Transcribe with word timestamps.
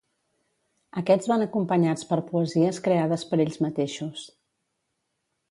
Aquests 1.01 1.29
van 1.31 1.45
acompanyats 1.45 2.07
per 2.13 2.19
poesies 2.31 2.81
creades 2.89 3.27
per 3.35 3.41
ells 3.45 3.61
mateixos. 3.67 4.27